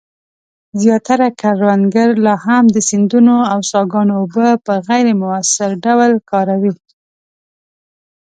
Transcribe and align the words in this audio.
زیاتره 0.81 1.27
کروندګر 1.41 2.09
لا 2.25 2.35
هم 2.45 2.63
د 2.75 2.77
سیندونو 2.89 3.35
او 3.51 3.59
څاګانو 3.71 4.13
اوبه 4.21 4.47
په 4.65 4.73
غیر 4.87 5.07
مؤثر 5.21 5.69
ډول 5.85 6.11
کاروي. 6.29 6.73